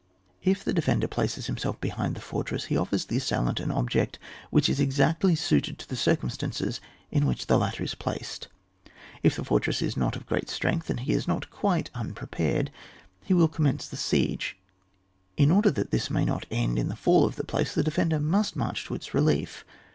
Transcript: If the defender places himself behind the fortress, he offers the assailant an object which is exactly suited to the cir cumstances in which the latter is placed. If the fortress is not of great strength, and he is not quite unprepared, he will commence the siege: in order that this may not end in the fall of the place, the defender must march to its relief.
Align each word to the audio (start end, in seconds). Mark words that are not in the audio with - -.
If 0.41 0.63
the 0.63 0.73
defender 0.73 1.07
places 1.07 1.45
himself 1.45 1.79
behind 1.79 2.15
the 2.15 2.21
fortress, 2.21 2.63
he 2.65 2.75
offers 2.75 3.05
the 3.05 3.17
assailant 3.17 3.59
an 3.59 3.69
object 3.69 4.17
which 4.49 4.67
is 4.67 4.79
exactly 4.79 5.35
suited 5.35 5.77
to 5.77 5.87
the 5.87 5.95
cir 5.95 6.15
cumstances 6.15 6.79
in 7.11 7.27
which 7.27 7.45
the 7.45 7.55
latter 7.55 7.83
is 7.83 7.93
placed. 7.93 8.47
If 9.21 9.35
the 9.35 9.45
fortress 9.45 9.79
is 9.79 9.95
not 9.95 10.15
of 10.15 10.25
great 10.25 10.49
strength, 10.49 10.89
and 10.89 11.01
he 11.01 11.13
is 11.13 11.27
not 11.27 11.51
quite 11.51 11.91
unprepared, 11.93 12.71
he 13.23 13.35
will 13.35 13.47
commence 13.47 13.87
the 13.87 13.95
siege: 13.95 14.57
in 15.37 15.51
order 15.51 15.69
that 15.69 15.91
this 15.91 16.09
may 16.09 16.25
not 16.25 16.47
end 16.49 16.79
in 16.79 16.87
the 16.89 16.95
fall 16.95 17.23
of 17.23 17.35
the 17.35 17.43
place, 17.43 17.75
the 17.75 17.83
defender 17.83 18.19
must 18.19 18.55
march 18.55 18.85
to 18.85 18.95
its 18.95 19.13
relief. 19.13 19.63